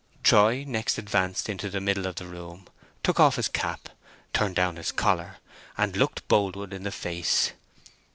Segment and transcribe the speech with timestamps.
[0.23, 2.65] Troy next advanced into the middle of the room,
[3.03, 3.87] took off his cap,
[4.33, 5.37] turned down his coat collar,
[5.77, 7.51] and looked Boldwood in the face.